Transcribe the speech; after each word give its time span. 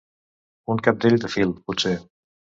Un 0.75 0.79
cabdell 0.87 1.17
de 1.25 1.29
fil, 1.33 1.53
potser. 1.69 1.93